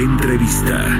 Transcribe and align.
Entrevista. 0.00 0.98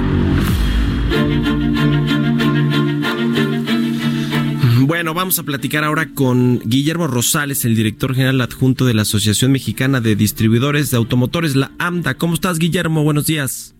Bueno, 4.81 5.15
vamos 5.15 5.39
a 5.39 5.43
platicar 5.43 5.83
ahora 5.83 6.13
con 6.13 6.59
Guillermo 6.59 7.07
Rosales, 7.07 7.65
el 7.65 7.75
director 7.75 8.13
general 8.13 8.41
adjunto 8.41 8.85
de 8.85 8.93
la 8.93 9.01
Asociación 9.01 9.51
Mexicana 9.51 10.01
de 10.01 10.15
Distribuidores 10.15 10.91
de 10.91 10.97
Automotores, 10.97 11.55
la 11.55 11.71
AMDA. 11.79 12.13
¿Cómo 12.13 12.35
estás, 12.35 12.59
Guillermo? 12.59 13.03
Buenos 13.03 13.25
días. 13.25 13.73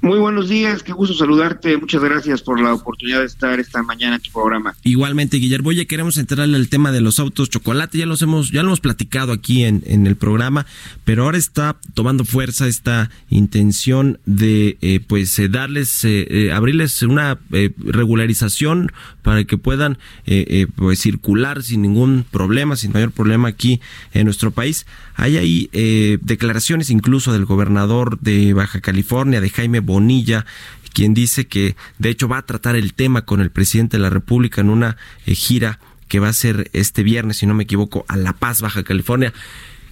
Muy 0.00 0.18
buenos 0.18 0.48
días, 0.48 0.82
qué 0.82 0.92
gusto 0.92 1.14
saludarte. 1.14 1.76
Muchas 1.76 2.02
gracias 2.02 2.42
por 2.42 2.60
la 2.60 2.74
oportunidad 2.74 3.20
de 3.20 3.26
estar 3.26 3.58
esta 3.60 3.82
mañana 3.82 4.16
en 4.16 4.22
tu 4.22 4.30
programa. 4.30 4.74
Igualmente, 4.84 5.38
Guillermo, 5.38 5.70
oye, 5.70 5.86
queremos 5.86 6.16
entrarle 6.16 6.56
al 6.56 6.68
tema 6.68 6.92
de 6.92 7.00
los 7.00 7.18
autos 7.18 7.50
chocolate, 7.50 7.98
ya 7.98 8.06
los 8.06 8.22
hemos, 8.22 8.50
ya 8.50 8.62
lo 8.62 8.68
hemos 8.68 8.80
platicado 8.80 9.32
aquí 9.32 9.64
en, 9.64 9.82
en 9.86 10.06
el 10.06 10.16
programa, 10.16 10.66
pero 11.04 11.24
ahora 11.24 11.38
está 11.38 11.76
tomando 11.94 12.24
fuerza 12.24 12.66
esta 12.66 13.10
intención 13.30 14.18
de 14.26 14.78
eh, 14.80 15.00
pues 15.06 15.38
eh, 15.38 15.48
darles, 15.48 16.04
eh, 16.04 16.26
eh, 16.30 16.52
abrirles 16.52 17.02
una 17.02 17.38
eh, 17.52 17.70
regularización 17.78 18.92
para 19.22 19.44
que 19.44 19.58
puedan 19.58 19.98
eh, 20.26 20.66
pues 20.74 21.00
circular 21.00 21.62
sin 21.62 21.82
ningún 21.82 22.24
problema, 22.30 22.76
sin 22.76 22.92
mayor 22.92 23.12
problema 23.12 23.48
aquí 23.48 23.80
en 24.14 24.24
nuestro 24.24 24.50
país. 24.50 24.86
Hay 25.16 25.36
ahí 25.36 25.68
declaraciones 26.22 26.90
incluso 26.90 27.32
del 27.32 27.44
gobernador 27.44 28.20
de 28.20 28.54
Baja 28.54 28.80
California, 28.80 29.40
de 29.40 29.50
Jaime 29.58 29.80
Bonilla, 29.80 30.46
quien 30.94 31.14
dice 31.14 31.48
que 31.48 31.74
de 31.98 32.10
hecho 32.10 32.28
va 32.28 32.38
a 32.38 32.46
tratar 32.46 32.76
el 32.76 32.94
tema 32.94 33.24
con 33.24 33.40
el 33.40 33.50
presidente 33.50 33.96
de 33.96 34.02
la 34.04 34.08
República 34.08 34.60
en 34.60 34.70
una 34.70 34.96
eh, 35.26 35.34
gira 35.34 35.80
que 36.06 36.20
va 36.20 36.28
a 36.28 36.32
ser 36.32 36.70
este 36.74 37.02
viernes, 37.02 37.38
si 37.38 37.46
no 37.46 37.54
me 37.54 37.64
equivoco, 37.64 38.04
a 38.06 38.16
La 38.16 38.34
Paz, 38.34 38.60
Baja 38.60 38.84
California. 38.84 39.32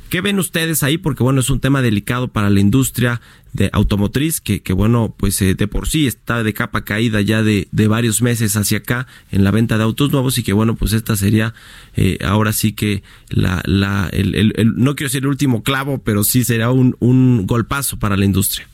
¿Qué 0.09 0.21
ven 0.21 0.39
ustedes 0.39 0.85
ahí? 0.85 0.99
Porque 0.99 1.25
bueno, 1.25 1.41
es 1.41 1.51
un 1.51 1.59
tema 1.59 1.83
delicado 1.83 2.29
para 2.29 2.49
la 2.49 2.61
industria 2.61 3.21
de 3.55 3.71
automotriz, 3.73 4.41
que, 4.41 4.61
bueno, 4.73 5.13
pues 5.17 5.43
eh, 5.43 5.57
de 5.57 5.67
por 5.67 5.89
sí 5.89 6.07
está 6.07 6.45
de 6.45 6.55
capa 6.55 6.85
caída 6.85 7.21
ya 7.21 7.43
de, 7.43 7.67
varios 7.73 8.23
meses 8.23 8.57
hacia 8.57 8.79
acá 8.79 9.09
en 9.33 9.43
la 9.43 9.51
venta 9.51 9.79
de 9.79 9.83
autos 9.83 10.13
nuevos 10.13 10.39
y 10.39 10.45
que 10.45 10.53
bueno, 10.53 10.77
pues 10.77 10.93
esta 10.93 11.17
sería 11.17 11.55
eh, 11.97 12.19
ahora 12.25 12.53
sí 12.53 12.73
que 12.73 13.03
la, 13.31 13.65
no 13.65 14.95
quiero 14.95 15.09
decir 15.09 15.25
el 15.25 15.27
último 15.27 15.65
clavo, 15.65 15.99
pero 15.99 16.23
sí 16.23 16.45
será 16.45 16.71
un, 16.71 16.97
un 17.01 17.49
golpazo 17.49 17.99
para 17.99 18.17
la 18.17 18.25
industria. 18.25 18.69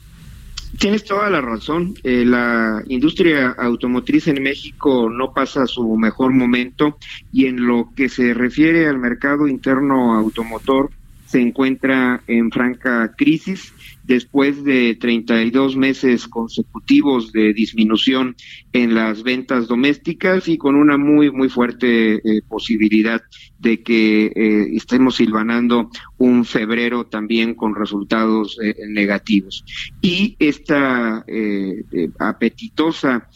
Tienes 0.79 1.03
toda 1.03 1.29
la 1.29 1.39
razón. 1.39 1.93
Eh, 2.03 2.25
la 2.25 2.81
industria 2.87 3.55
automotriz 3.57 4.27
en 4.27 4.41
México 4.41 5.09
no 5.09 5.31
pasa 5.31 5.67
su 5.67 5.95
mejor 5.97 6.33
momento 6.33 6.97
y 7.31 7.45
en 7.45 7.65
lo 7.67 7.89
que 7.95 8.09
se 8.09 8.33
refiere 8.33 8.87
al 8.87 8.97
mercado 8.97 9.47
interno 9.47 10.15
automotor 10.15 10.89
se 11.27 11.41
encuentra 11.41 12.21
en 12.27 12.51
franca 12.51 13.13
crisis 13.15 13.73
después 14.03 14.63
de 14.63 14.95
32 14.99 15.75
meses 15.75 16.27
consecutivos 16.27 17.31
de 17.31 17.53
disminución 17.53 18.35
en 18.73 18.93
las 18.93 19.23
ventas 19.23 19.67
domésticas 19.67 20.47
y 20.47 20.57
con 20.57 20.75
una 20.75 20.97
muy 20.97 21.31
muy 21.31 21.49
fuerte 21.49 22.15
eh, 22.15 22.41
posibilidad 22.47 23.21
de 23.63 23.81
que 23.81 24.25
eh, 24.25 24.67
estemos 24.75 25.15
silvanando 25.15 25.89
un 26.17 26.43
febrero 26.43 27.05
también 27.05 27.55
con 27.55 27.73
resultados 27.73 28.59
eh, 28.61 28.75
negativos. 28.89 29.63
Y 30.01 30.35
esta 30.37 31.23
eh, 31.27 31.83
apetitosa 32.19 33.29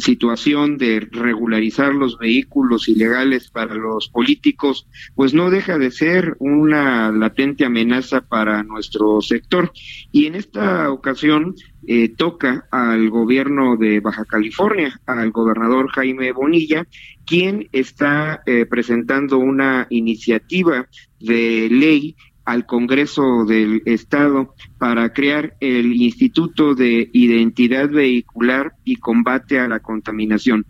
situación 0.00 0.78
de 0.78 1.00
regularizar 1.12 1.94
los 1.94 2.18
vehículos 2.18 2.88
ilegales 2.88 3.48
para 3.50 3.74
los 3.74 4.08
políticos, 4.08 4.88
pues 5.14 5.32
no 5.32 5.50
deja 5.50 5.78
de 5.78 5.92
ser 5.92 6.36
una 6.40 7.12
latente 7.12 7.64
amenaza 7.64 8.22
para 8.22 8.64
nuestro 8.64 9.20
sector. 9.20 9.67
Y 10.12 10.26
en 10.26 10.34
esta 10.34 10.90
ocasión 10.90 11.54
eh, 11.86 12.08
toca 12.10 12.66
al 12.70 13.08
gobierno 13.10 13.76
de 13.76 14.00
Baja 14.00 14.24
California, 14.24 15.00
al 15.06 15.30
gobernador 15.30 15.90
Jaime 15.90 16.32
Bonilla, 16.32 16.86
quien 17.24 17.68
está 17.72 18.42
eh, 18.46 18.66
presentando 18.66 19.38
una 19.38 19.86
iniciativa 19.90 20.86
de 21.20 21.68
ley 21.70 22.16
al 22.48 22.64
Congreso 22.64 23.44
del 23.44 23.82
Estado 23.84 24.54
para 24.78 25.12
crear 25.12 25.54
el 25.60 25.94
Instituto 25.94 26.74
de 26.74 27.10
Identidad 27.12 27.90
Vehicular 27.90 28.72
y 28.84 28.96
Combate 28.96 29.60
a 29.60 29.68
la 29.68 29.80
Contaminación. 29.80 30.64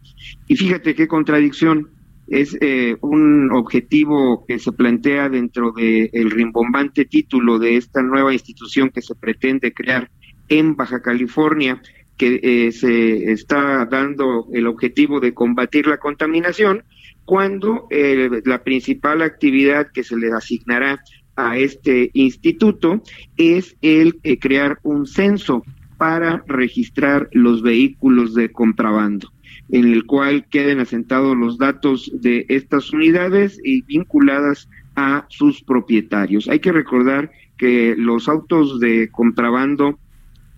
Y 0.49 0.57
fíjate 0.57 0.97
qué 0.97 1.07
contradicción. 1.07 1.91
Es 2.29 2.57
eh, 2.61 2.97
un 3.01 3.51
objetivo 3.53 4.45
que 4.47 4.59
se 4.59 4.73
plantea 4.73 5.31
dentro 5.31 5.73
del 5.73 6.31
rimbombante 6.31 7.07
título 7.07 7.59
de 7.59 7.77
esta 7.77 8.03
nueva 8.03 8.35
institución 8.35 8.91
que 8.91 9.01
se 9.01 9.15
pretende 9.15 9.73
crear 9.73 10.11
en 10.49 10.77
Baja 10.77 11.01
California, 11.01 11.81
que 12.19 12.41
eh, 12.43 12.73
se 12.73 13.33
está 13.33 13.87
dando 13.87 14.47
el 14.53 14.67
objetivo 14.67 15.21
de 15.21 15.33
combatir 15.33 15.87
la 15.87 15.97
contaminación, 15.97 16.85
cuando 17.25 17.87
eh, 17.91 18.43
la 18.45 18.63
principal 18.63 19.23
actividad 19.23 19.91
que 19.93 20.05
se 20.05 20.17
le 20.17 20.31
asignará 20.31 21.03
a 21.37 21.57
este 21.57 22.11
instituto 22.13 23.03
es 23.37 23.77
el 23.81 24.19
crear 24.41 24.79
un 24.83 25.07
censo 25.07 25.63
para 25.97 26.43
registrar 26.47 27.29
los 27.33 27.63
vehículos 27.63 28.35
de 28.35 28.51
contrabando 28.51 29.31
en 29.71 29.93
el 29.93 30.07
cual 30.07 30.47
queden 30.49 30.81
asentados 30.81 31.37
los 31.37 31.59
datos 31.59 32.11
de 32.15 32.47
estas 32.49 32.93
unidades 32.93 33.61
y 33.63 33.83
vinculadas 33.83 34.69
a 34.97 35.27
sus 35.29 35.63
propietarios. 35.63 36.49
Hay 36.49 36.61
que 36.61 36.73
recordar 36.73 37.31
que 37.57 37.95
los 37.97 38.29
autos 38.29 38.81
de 38.81 39.11
contrabando 39.11 39.99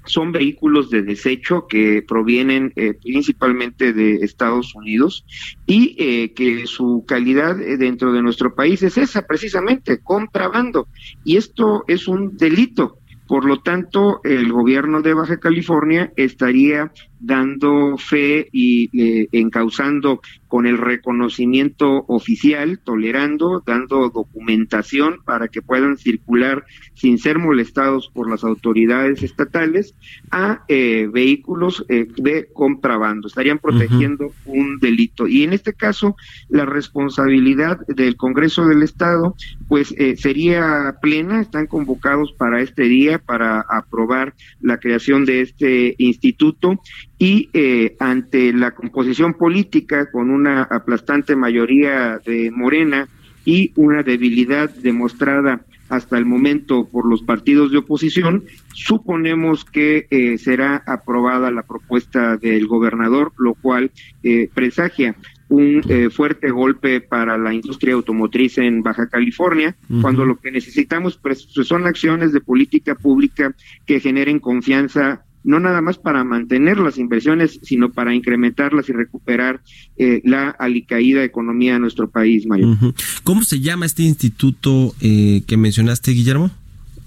son 0.05 0.33
vehículos 0.33 0.91
de 0.91 1.03
desecho 1.03 1.67
que 1.67 2.03
provienen 2.07 2.73
eh, 2.77 2.95
principalmente 2.95 3.93
de 3.93 4.17
Estados 4.17 4.75
Unidos 4.75 5.25
y 5.67 5.95
eh, 5.99 6.33
que 6.33 6.67
su 6.67 7.05
calidad 7.07 7.61
eh, 7.61 7.77
dentro 7.77 8.13
de 8.13 8.23
nuestro 8.23 8.55
país 8.55 8.83
es 8.83 8.99
esa 8.99 9.27
precisamente, 9.27 10.01
contrabando. 10.01 10.89
Y 11.25 11.37
esto 11.37 11.85
es 11.87 12.09
un 12.09 12.37
delito. 12.37 12.97
Por 13.27 13.45
lo 13.45 13.61
tanto, 13.61 14.21
el 14.25 14.51
gobierno 14.51 15.03
de 15.03 15.15
Baja 15.15 15.39
California 15.39 16.13
estaría 16.17 16.93
dando 17.21 17.97
fe 17.99 18.49
y 18.53 18.91
eh, 18.99 19.29
encauzando 19.33 20.21
con 20.51 20.67
el 20.67 20.79
reconocimiento 20.79 22.05
oficial, 22.09 22.81
tolerando, 22.83 23.63
dando 23.65 24.11
documentación 24.11 25.19
para 25.25 25.47
que 25.47 25.63
puedan 25.63 25.97
circular 25.97 26.65
sin 26.95 27.19
ser 27.19 27.39
molestados 27.39 28.11
por 28.13 28.29
las 28.29 28.43
autoridades 28.43 29.23
estatales 29.23 29.95
a 30.33 30.65
eh, 30.67 31.09
vehículos 31.11 31.85
eh, 31.89 32.09
de 32.17 32.49
contrabando. 32.53 33.29
Estarían 33.29 33.61
protegiendo 33.61 34.33
un 34.45 34.81
delito. 34.81 35.29
Y 35.29 35.45
en 35.45 35.53
este 35.53 35.73
caso, 35.73 36.17
la 36.49 36.67
responsabilidad 36.67 37.79
del 37.87 38.17
Congreso 38.17 38.67
del 38.67 38.83
Estado, 38.83 39.37
pues 39.69 39.95
eh, 39.99 40.17
sería 40.17 40.97
plena. 41.01 41.41
Están 41.41 41.69
convocados 41.69 42.33
para 42.33 42.61
este 42.61 42.83
día 42.85 43.19
para 43.19 43.61
aprobar 43.61 44.35
la 44.61 44.79
creación 44.79 45.25
de 45.25 45.43
este 45.43 45.95
instituto 45.99 46.81
y 47.21 47.51
eh, 47.53 47.97
ante 48.01 48.51
la 48.55 48.71
composición 48.71 49.35
política 49.35 50.11
con 50.11 50.31
una 50.31 50.63
aplastante 50.63 51.37
mayoría 51.37 52.19
de 52.25 52.51
Morena 52.51 53.09
y 53.45 53.73
una 53.77 54.03
debilidad 54.03 54.71
demostrada 54.71 55.61
hasta 55.91 56.17
el 56.17 56.25
momento 56.25 56.89
por 56.89 57.07
los 57.07 57.23
partidos 57.23 57.73
de 57.73 57.79
oposición, 57.79 58.45
suponemos 58.73 59.67
que 59.67 60.07
eh, 60.11 60.39
será 60.39 60.83
aprobada 60.87 61.51
la 61.51 61.63
propuesta 61.63 62.39
del 62.39 62.67
gobernador, 62.67 63.33
lo 63.37 63.53
cual 63.55 63.91
eh, 64.23 64.49
presagia 64.55 65.15
un 65.51 65.83
eh, 65.89 66.09
fuerte 66.11 66.51
golpe 66.51 67.01
para 67.01 67.37
la 67.37 67.53
industria 67.53 67.95
automotriz 67.95 68.57
en 68.59 68.83
Baja 68.83 69.09
California, 69.09 69.77
cuando 70.01 70.25
lo 70.25 70.37
que 70.39 70.53
necesitamos 70.53 71.19
pues, 71.19 71.41
son 71.51 71.87
acciones 71.87 72.33
de 72.33 72.41
política 72.41 72.95
pública 72.95 73.53
que 73.85 73.99
generen 73.99 74.39
confianza 74.39 75.25
no 75.45 75.61
nada 75.61 75.81
más 75.81 75.99
para 75.99 76.25
mantener 76.25 76.79
las 76.79 76.99
inversiones, 76.99 77.61
sino 77.63 77.91
para 77.91 78.15
incrementarlas 78.15 78.89
y 78.89 78.93
recuperar 78.93 79.61
eh, 79.97 80.21
la 80.25 80.51
alicaída 80.51 81.25
economía 81.25 81.75
de 81.75 81.81
nuestro 81.81 82.11
país, 82.11 82.47
Mario. 82.47 82.79
¿Cómo 83.25 83.43
se 83.43 83.61
llama 83.61 83.87
este 83.87 84.03
instituto 84.03 84.95
eh, 85.01 85.43
que 85.47 85.57
mencionaste, 85.57 86.13
Guillermo? 86.13 86.51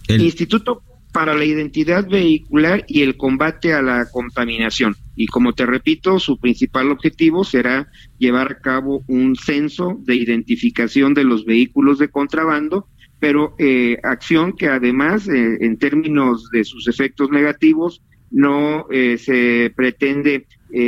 Instituto 0.07 0.81
para 1.13 1.35
la 1.35 1.45
Identidad 1.45 2.09
Vehicular 2.09 2.83
y 2.87 3.03
el 3.03 3.15
Combate 3.15 3.73
a 3.73 3.81
la 3.81 4.09
Contaminación. 4.11 4.95
Y 5.15 5.27
como 5.27 5.53
te 5.53 5.65
repito, 5.65 6.19
su 6.19 6.39
principal 6.39 6.89
objetivo 6.91 7.43
será 7.43 7.87
llevar 8.17 8.51
a 8.51 8.59
cabo 8.59 9.03
un 9.07 9.35
censo 9.35 9.99
de 10.03 10.15
identificación 10.15 11.13
de 11.13 11.23
los 11.23 11.45
vehículos 11.45 11.99
de 11.99 12.09
contrabando, 12.09 12.87
pero 13.19 13.55
eh, 13.59 13.99
acción 14.03 14.53
que 14.53 14.67
además, 14.67 15.29
eh, 15.29 15.57
en 15.61 15.77
términos 15.77 16.49
de 16.51 16.63
sus 16.63 16.87
efectos 16.87 17.29
negativos, 17.29 18.01
no 18.33 18.87
eh, 18.91 19.17
se 19.17 19.71
pretende 19.75 20.45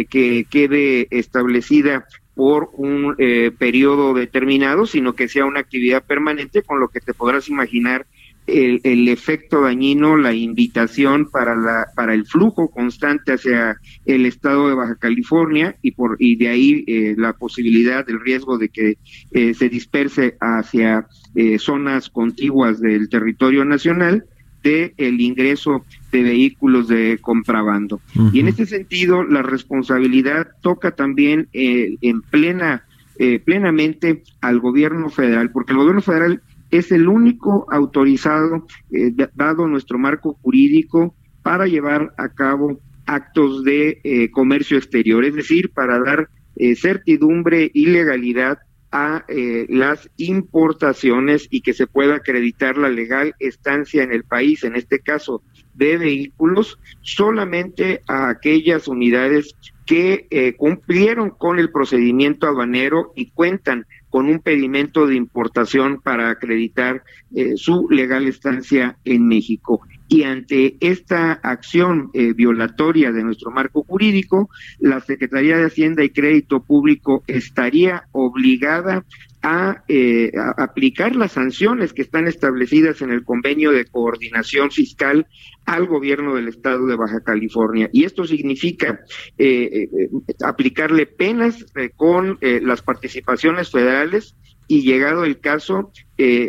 que 0.10 0.48
quede 0.50 1.08
establecida 1.12 2.08
por 2.34 2.72
un 2.74 3.16
periodo 3.60 4.16
determinado, 4.16 4.88
sino 4.88 5.14
que 5.14 5.28
sea 5.28 5.46
una 5.46 5.60
actividad 5.60 6.04
permanente, 6.04 6.64
con 6.64 6.80
lo 6.80 6.88
que 6.88 7.02
te 7.02 7.14
podrás 7.14 7.50
imaginar 7.50 8.08
el, 8.48 9.08
efecto 9.10 9.62
dañino, 9.62 10.18
la 10.18 10.34
invitación 10.34 11.30
para, 11.30 11.56
la, 11.56 11.88
para 11.96 12.14
el 12.14 12.26
flujo 12.26 12.70
constante 12.70 13.34
hacia 13.34 13.78
el 14.06 14.26
estado 14.26 14.70
de 14.70 14.76
Baja 14.76 14.96
California 14.96 15.76
y, 15.82 15.92
por, 15.92 16.18
y 16.20 16.36
de 16.36 16.50
ahí 16.50 16.84
eh, 16.88 17.16
la 17.18 17.34
posibilidad, 17.34 18.08
el 18.10 18.20
riesgo 18.20 18.58
de 18.58 18.70
que 18.70 18.98
eh, 19.32 19.54
se 19.54 19.70
disperse 19.70 20.38
hacia 20.40 21.08
eh, 21.36 21.58
zonas 21.58 22.10
contiguas 22.10 22.80
del 22.80 23.10
territorio 23.10 23.66
nacional 23.66 24.26
de 24.66 24.94
el 24.98 25.22
ingreso 25.22 25.86
de 26.12 26.24
vehículos 26.24 26.88
de 26.88 27.20
contrabando. 27.22 28.02
Y 28.34 28.40
en 28.40 28.48
este 28.48 28.66
sentido, 28.66 29.24
la 29.24 29.42
responsabilidad 29.42 30.48
toca 30.62 30.92
también 30.92 31.48
en 31.54 32.22
plena 32.22 32.84
plenamente 33.46 34.24
al 34.42 34.60
gobierno 34.60 35.10
federal, 35.10 35.52
porque 35.52 35.72
el 35.72 35.80
gobierno 35.80 36.02
federal 36.02 36.42
es 36.72 36.92
el 36.92 37.08
único 37.08 37.66
autorizado, 37.72 38.66
eh, 38.92 39.14
dado 39.36 39.68
nuestro 39.68 39.98
marco 39.98 40.38
jurídico, 40.42 41.16
para 41.42 41.68
llevar 41.68 42.14
a 42.18 42.30
cabo 42.30 42.80
actos 43.06 43.64
de 43.64 44.02
eh, 44.04 44.32
comercio 44.32 44.78
exterior, 44.78 45.24
es 45.26 45.36
decir, 45.36 45.72
para 45.72 46.00
dar 46.00 46.30
eh, 46.56 46.76
certidumbre 46.76 47.70
y 47.74 47.88
legalidad 47.88 48.60
a 48.98 49.26
las 49.68 50.10
importaciones 50.16 51.48
y 51.50 51.60
que 51.60 51.74
se 51.74 51.86
pueda 51.86 52.16
acreditar 52.16 52.78
la 52.78 52.88
legal 52.88 53.36
estancia 53.40 54.04
en 54.04 54.14
el 54.14 54.24
país, 54.24 54.64
en 54.64 54.78
este 54.78 55.00
caso 55.00 55.44
de 55.74 55.98
vehículos, 55.98 56.80
solamente 57.02 58.02
a 58.08 58.30
aquellas 58.30 58.88
unidades 58.88 59.54
que 59.86 60.56
cumplieron 60.58 61.32
con 61.32 61.60
el 61.60 61.72
procedimiento 61.72 62.48
aduanero 62.48 63.12
y 63.18 63.32
cuentan 63.32 63.86
con 64.16 64.30
un 64.30 64.40
pedimento 64.40 65.08
de 65.08 65.16
importación 65.16 66.00
para 66.00 66.30
acreditar 66.30 67.04
eh, 67.36 67.58
su 67.58 67.90
legal 67.90 68.26
estancia 68.30 68.98
en 69.04 69.28
México. 69.28 69.82
Y 70.08 70.24
ante 70.24 70.78
esta 70.80 71.34
acción 71.34 72.10
eh, 72.14 72.34
violatoria 72.34 73.12
de 73.12 73.24
nuestro 73.24 73.52
marco 73.52 73.84
jurídico, 73.84 74.50
la 74.80 75.00
Secretaría 75.02 75.58
de 75.58 75.66
Hacienda 75.66 76.04
y 76.04 76.10
Crédito 76.10 76.64
Público 76.64 77.24
estaría 77.28 78.04
obligada 78.12 79.04
eh, 79.88 80.32
a, 80.36 80.64
aplicar 80.64 81.16
las 81.16 81.34
sanciones 81.34 81.94
que 81.94 82.02
están 82.02 82.28
establecidas 82.28 83.04
en 83.04 83.12
el 83.12 83.24
convenio 83.24 83.72
de 83.72 83.86
coordinación 83.86 84.72
fiscal 84.72 85.28
al 85.66 85.86
gobierno 85.86 86.34
del 86.34 86.48
estado 86.48 86.88
de 86.88 86.96
Baja 86.96 87.20
California. 87.24 87.88
Y 87.94 88.06
esto 88.06 88.26
significa 88.26 89.02
eh, 89.38 89.88
eh, 89.88 90.10
aplicarle 90.44 91.06
penas 91.06 91.64
con 91.96 92.40
las 92.42 92.82
participaciones 92.82 93.70
federales 93.70 94.36
y 94.68 94.82
llegado 94.82 95.26
el 95.26 95.40
caso, 95.40 95.92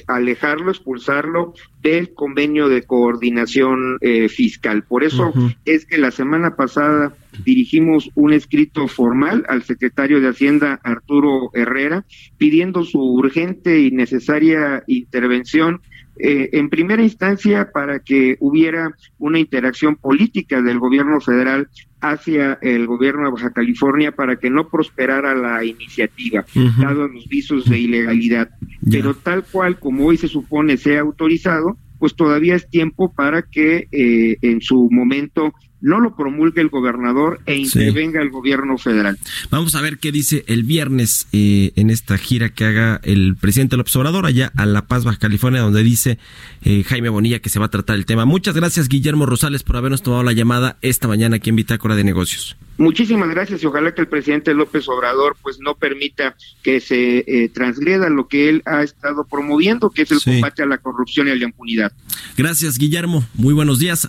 alejarlo, 0.06 0.70
expulsarlo 0.70 1.54
del 1.82 2.14
convenio 2.14 2.68
de 2.68 2.82
coordinación 2.82 3.98
fiscal. 4.28 4.84
Por 4.84 5.04
eso 5.04 5.32
es 5.64 5.86
que 5.86 5.98
la 5.98 6.10
semana 6.10 6.56
pasada 6.56 7.14
dirigimos 7.44 8.10
un 8.14 8.32
escrito 8.32 8.88
formal 8.88 9.44
al 9.48 9.62
secretario 9.62 10.20
de 10.20 10.28
Hacienda, 10.28 10.80
Arturo 10.82 11.50
Herrera, 11.52 12.04
pidiendo 12.38 12.84
su 12.84 13.00
urgente 13.00 13.80
y 13.80 13.90
necesaria 13.90 14.82
intervención 14.86 15.82
eh, 16.18 16.50
en 16.52 16.68
primera 16.70 17.02
instancia 17.02 17.70
para 17.72 18.00
que 18.00 18.36
hubiera 18.40 18.94
una 19.18 19.38
interacción 19.38 19.96
política 19.96 20.62
del 20.62 20.78
gobierno 20.78 21.20
federal 21.20 21.68
hacia 22.00 22.58
el 22.62 22.86
gobierno 22.86 23.24
de 23.24 23.32
Baja 23.32 23.52
California 23.52 24.12
para 24.12 24.36
que 24.36 24.50
no 24.50 24.68
prosperara 24.68 25.34
la 25.34 25.64
iniciativa, 25.64 26.44
dado 26.78 27.08
los 27.08 27.26
visos 27.28 27.68
de 27.68 27.78
ilegalidad. 27.78 28.50
Pero 28.90 29.14
tal 29.14 29.44
cual 29.44 29.78
como 29.78 30.06
hoy 30.06 30.16
se 30.16 30.28
supone 30.28 30.76
sea 30.76 31.00
autorizado, 31.00 31.76
pues 31.98 32.14
todavía 32.14 32.54
es 32.54 32.68
tiempo 32.68 33.12
para 33.12 33.42
que 33.42 33.88
eh, 33.90 34.36
en 34.42 34.60
su 34.60 34.88
momento 34.90 35.52
no 35.86 36.00
lo 36.00 36.16
promulgue 36.16 36.60
el 36.60 36.68
gobernador 36.68 37.40
e 37.46 37.54
intervenga 37.54 38.20
el 38.20 38.30
gobierno 38.30 38.76
federal. 38.76 39.18
Vamos 39.50 39.76
a 39.76 39.80
ver 39.80 39.98
qué 39.98 40.10
dice 40.10 40.44
el 40.48 40.64
viernes 40.64 41.28
eh, 41.32 41.70
en 41.76 41.90
esta 41.90 42.18
gira 42.18 42.48
que 42.48 42.64
haga 42.64 43.00
el 43.04 43.36
presidente 43.36 43.76
López 43.76 43.94
Obrador 43.94 44.26
allá 44.26 44.50
a 44.56 44.66
La 44.66 44.82
Paz, 44.88 45.04
Baja 45.04 45.18
California, 45.18 45.60
donde 45.60 45.84
dice 45.84 46.18
eh, 46.64 46.82
Jaime 46.82 47.08
Bonilla 47.08 47.38
que 47.38 47.50
se 47.50 47.60
va 47.60 47.66
a 47.66 47.70
tratar 47.70 47.94
el 47.94 48.04
tema. 48.04 48.24
Muchas 48.24 48.56
gracias, 48.56 48.88
Guillermo 48.88 49.26
Rosales, 49.26 49.62
por 49.62 49.76
habernos 49.76 50.02
tomado 50.02 50.24
la 50.24 50.32
llamada 50.32 50.76
esta 50.82 51.06
mañana 51.06 51.36
aquí 51.36 51.50
en 51.50 51.56
Bitácora 51.56 51.94
de 51.94 52.02
Negocios. 52.02 52.56
Muchísimas 52.78 53.30
gracias 53.30 53.62
y 53.62 53.66
ojalá 53.66 53.94
que 53.94 54.00
el 54.00 54.08
presidente 54.08 54.54
López 54.54 54.88
Obrador 54.88 55.36
pues 55.40 55.60
no 55.60 55.76
permita 55.76 56.34
que 56.64 56.80
se 56.80 57.18
eh, 57.18 57.48
transgreda 57.48 58.10
lo 58.10 58.26
que 58.26 58.48
él 58.48 58.62
ha 58.66 58.82
estado 58.82 59.24
promoviendo, 59.24 59.90
que 59.90 60.02
es 60.02 60.10
el 60.10 60.20
combate 60.20 60.64
a 60.64 60.66
la 60.66 60.78
corrupción 60.78 61.28
y 61.28 61.30
a 61.30 61.36
la 61.36 61.44
impunidad. 61.44 61.92
Gracias, 62.36 62.76
Guillermo. 62.76 63.24
Muy 63.34 63.54
buenos 63.54 63.78
días. 63.78 64.08